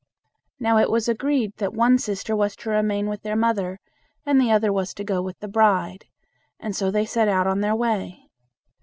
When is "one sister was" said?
1.75-2.55